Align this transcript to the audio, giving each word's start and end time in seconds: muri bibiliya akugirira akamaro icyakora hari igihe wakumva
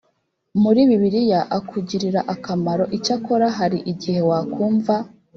muri 0.61 0.81
bibiliya 0.89 1.41
akugirira 1.57 2.19
akamaro 2.33 2.83
icyakora 2.97 3.45
hari 3.57 3.77
igihe 3.91 4.19
wakumva 4.29 4.93